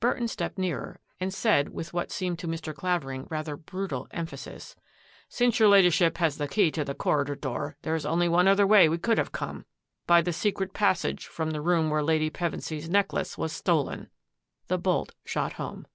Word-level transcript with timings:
Burton 0.00 0.26
stepped 0.26 0.58
nearer 0.58 0.98
and 1.20 1.32
said 1.32 1.68
with 1.68 1.92
what 1.92 2.10
seemed 2.10 2.40
to 2.40 2.48
Mr. 2.48 2.74
Clavering 2.74 3.28
rather 3.30 3.54
brutal 3.56 4.08
emphasis," 4.10 4.74
Since 5.28 5.60
your 5.60 5.68
Ladyship 5.68 6.18
has 6.18 6.38
the 6.38 6.48
key 6.48 6.72
to 6.72 6.84
the 6.84 6.92
corridor 6.92 7.36
door, 7.36 7.76
there 7.82 7.94
is 7.94 8.04
only 8.04 8.28
one 8.28 8.48
other 8.48 8.66
way 8.66 8.88
we 8.88 8.98
could 8.98 9.16
have 9.16 9.30
come— 9.30 9.66
by 10.08 10.22
the 10.22 10.32
secret 10.32 10.74
passage 10.74 11.28
from 11.28 11.52
the 11.52 11.62
room 11.62 11.88
where 11.88 12.02
Lady 12.02 12.30
Pevensy's 12.30 12.90
necklace 12.90 13.38
was 13.38 13.52
stolen." 13.52 14.10
The 14.66 14.76
bolt 14.76 15.14
shot 15.24 15.52
home. 15.52 15.86